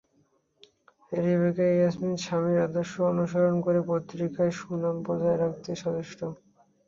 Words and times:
Rebecca 1.17 1.65
Yasmin 1.71 2.15
স্বামীর 2.23 2.57
আদর্শ 2.67 2.93
অনুসরণ 3.11 3.55
করে 3.65 3.79
পত্রিকার 3.89 4.47
সুনাম 4.59 4.95
বজায় 5.07 5.37
রাখতে 5.39 5.69
সচেষ্ট। 5.75 6.19